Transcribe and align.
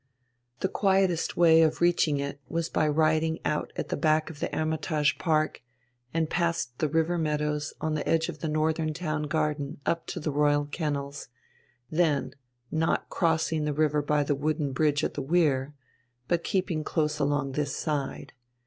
The 0.61 0.67
quietest 0.67 1.37
way 1.37 1.61
of 1.61 1.79
reaching 1.79 2.19
it 2.19 2.41
was 2.49 2.69
by 2.69 2.87
riding 2.87 3.37
out 3.45 3.71
at 3.75 3.89
the 3.89 3.95
back 3.95 4.31
of 4.31 4.39
the 4.39 4.49
"Hermitage" 4.51 5.19
park, 5.19 5.61
and 6.11 6.27
past 6.27 6.75
the 6.79 6.87
river 6.89 7.19
meadows 7.19 7.75
on 7.81 7.93
the 7.93 8.09
edge 8.09 8.27
of 8.27 8.39
the 8.39 8.47
northern 8.47 8.95
Town 8.95 9.27
Garden 9.27 9.79
up 9.85 10.07
to 10.07 10.19
the 10.19 10.31
Royal 10.31 10.65
Kennels; 10.65 11.27
then 11.91 12.33
not 12.71 13.09
crossing 13.09 13.65
the 13.65 13.73
river 13.73 14.01
by 14.01 14.23
the 14.23 14.33
wooden 14.33 14.71
bridge 14.71 15.03
at 15.03 15.13
the 15.13 15.21
weir, 15.21 15.75
but 16.27 16.43
keeping 16.43 16.83
along 16.97 17.51
this 17.51 17.75
side. 17.75 18.33